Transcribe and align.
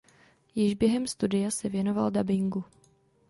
Již 0.55 0.73
během 0.75 1.07
studia 1.07 1.51
se 1.51 1.69
věnoval 1.69 2.11
dabingu. 2.11 2.63